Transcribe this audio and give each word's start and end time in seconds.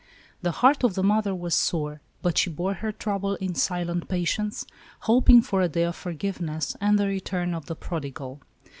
The 0.41 0.49
heart 0.65 0.83
of 0.83 0.95
the 0.95 1.03
mother 1.03 1.35
was 1.35 1.53
sore, 1.53 2.01
but 2.23 2.35
she 2.35 2.49
bore 2.49 2.73
her 2.73 2.91
trouble 2.91 3.35
in 3.35 3.53
silent 3.53 4.07
patience, 4.09 4.65
hoping 5.01 5.43
for 5.43 5.61
a 5.61 5.69
day 5.69 5.83
of 5.83 5.95
forgiveness 5.95 6.75
and 6.81 6.97
the 6.97 7.05
return 7.05 7.53
of 7.53 7.67
the 7.67 7.75
prodigal. 7.75 8.41